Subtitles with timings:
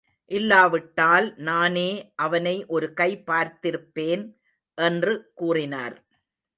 [0.31, 1.89] இல்லாவிட்டால் நானே
[2.15, 4.23] அவனை ஒரு கை பார்த்திருப்பேன்
[4.77, 5.95] என்று கூறினார்.